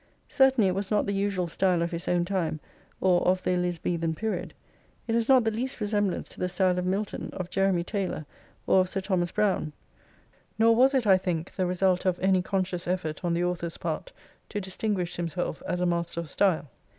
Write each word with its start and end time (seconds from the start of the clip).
Certainly 0.27 0.67
it 0.69 0.73
was 0.73 0.89
not 0.89 1.05
the 1.05 1.13
usual 1.13 1.45
style 1.45 1.83
of 1.83 1.91
his 1.91 2.07
own 2.07 2.25
time, 2.25 2.59
or 2.99 3.21
of 3.21 3.43
the 3.43 3.51
Elizabethan 3.51 4.15
period. 4.15 4.55
It 5.07 5.13
has 5.13 5.29
not 5.29 5.43
the 5.43 5.51
least 5.51 5.79
resemblance 5.79 6.27
to 6.29 6.39
the 6.39 6.49
style 6.49 6.79
of 6.79 6.87
Milton, 6.87 7.29
of 7.33 7.51
J 7.51 7.61
eremy 7.61 7.85
Taylor, 7.85 8.25
or 8.65 8.79
of 8.79 8.89
Sir 8.89 8.99
Thomas 8.99 9.31
Browne. 9.31 9.73
Nor 10.57 10.75
was 10.75 10.95
it, 10.95 11.05
I 11.05 11.19
think, 11.19 11.51
the 11.51 11.67
result 11.67 12.07
of 12.07 12.19
any 12.19 12.41
conscious 12.41 12.87
effort 12.87 13.23
on 13.23 13.33
the 13.35 13.43
authors' 13.43 13.77
part 13.77 14.11
to 14.49 14.59
distinguish 14.59 15.17
himself 15.17 15.61
as 15.67 15.81
a 15.81 15.85
master 15.85 16.19
of 16.21 16.31
style. 16.31 16.71